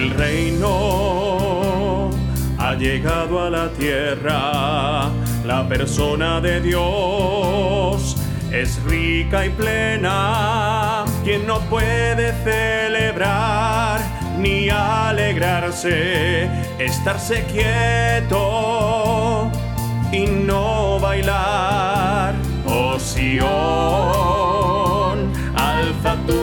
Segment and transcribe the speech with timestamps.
[0.00, 2.08] El reino
[2.56, 5.10] ha llegado a la tierra,
[5.44, 8.16] la persona de Dios
[8.50, 14.00] es rica y plena, quien no puede celebrar
[14.38, 16.48] ni alegrarse,
[16.78, 19.50] estarse quieto
[20.10, 22.32] y no bailar.
[22.66, 24.39] Oh Sion, alza tu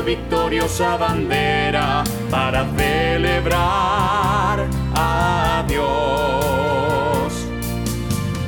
[0.08, 7.34] victoriosa bandera para celebrar a Dios.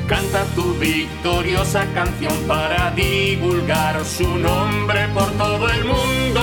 [0.08, 6.42] Canta tu victoriosa canción para divulgar su nombre por todo el mundo.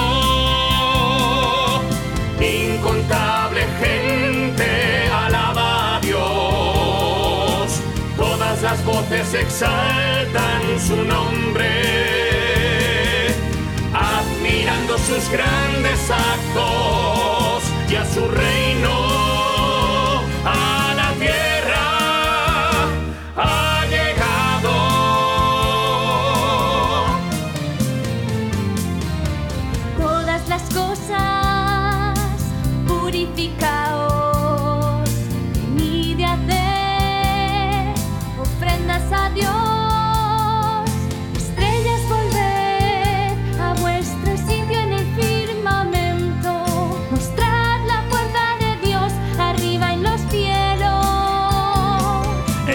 [2.40, 7.82] Incontable gente alaba a Dios.
[8.16, 11.97] Todas las voces exaltan su nombre.
[15.30, 16.67] Grandes actos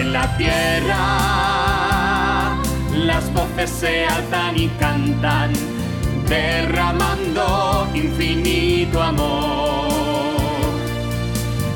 [0.03, 0.97] En la tierra
[2.93, 5.53] las voces se alzan y cantan,
[6.27, 9.87] derramando infinito amor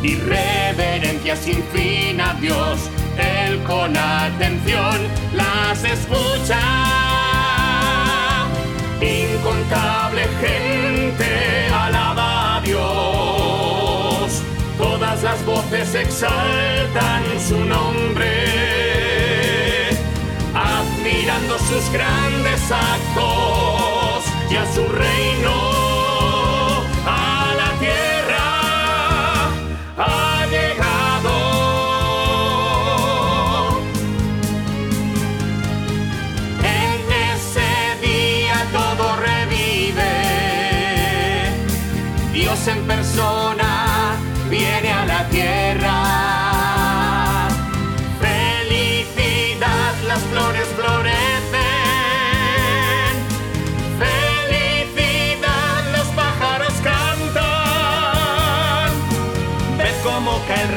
[0.03, 2.89] y reverencia sin fin a Dios.
[3.17, 4.97] Él con atención
[5.33, 6.66] las escucha.
[15.79, 18.29] Exaltan su nombre,
[20.53, 25.53] admirando sus grandes actos y a su reino.
[27.05, 27.77] A la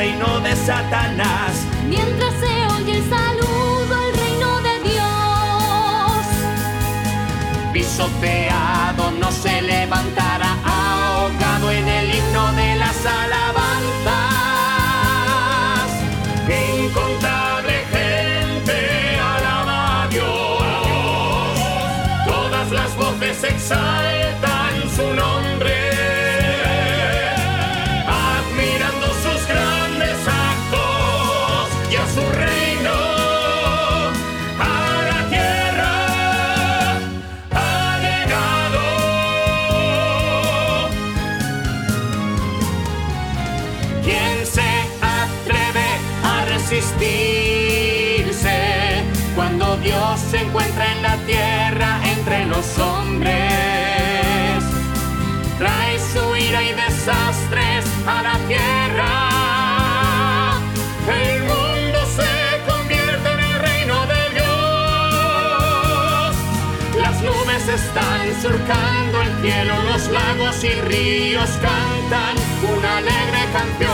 [0.00, 1.52] reino de Satanás.
[1.86, 6.22] Mientras se oye el saludo al reino de Dios.
[7.74, 13.50] pisoteado no se levantará ahogado en el himno de las alabanzas
[16.78, 18.80] incontable gente
[31.90, 32.92] y a su reino
[34.60, 35.90] a la tierra
[37.50, 38.80] ha llegado.
[44.04, 44.70] ¿Quién se
[45.02, 45.88] atreve
[46.22, 48.54] a resistirse
[49.34, 53.39] cuando Dios se encuentra en la tierra entre los hombres?
[68.40, 72.36] Surcando el cielo, los lagos y ríos cantan
[72.72, 73.90] una alegre canción.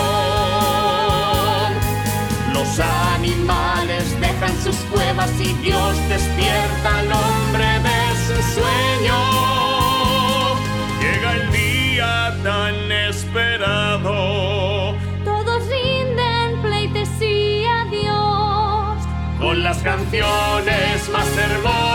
[2.53, 9.19] Los animales dejan sus cuevas y Dios despierta al hombre de su sueño.
[11.01, 14.95] Llega el día tan esperado.
[15.25, 18.99] Todos rinden pleitesía a Dios.
[19.39, 21.86] con las canciones más hermosas